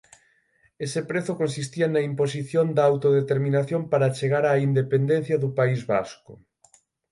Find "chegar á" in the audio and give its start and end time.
4.17-4.53